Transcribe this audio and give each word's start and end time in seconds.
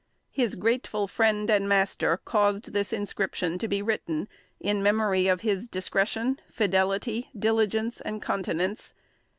His 0.31 0.55
grateful 0.55 1.07
friend 1.07 1.47
and 1.51 1.69
master 1.69 2.17
caused 2.17 2.73
this 2.73 2.91
inscription 2.91 3.59
to 3.59 3.67
be 3.67 3.83
written 3.83 4.27
in 4.59 4.81
memory 4.81 5.27
of 5.27 5.41
his 5.41 5.67
discretion, 5.67 6.41
fidelity, 6.49 7.29
diligence, 7.37 8.01
and 8.01 8.19
continence. 8.19 8.95